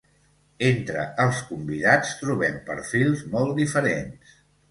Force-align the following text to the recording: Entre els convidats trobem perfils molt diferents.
Entre 0.69 1.03
els 1.25 1.41
convidats 1.49 2.15
trobem 2.23 2.57
perfils 2.71 3.23
molt 3.37 3.57
diferents. 3.63 4.35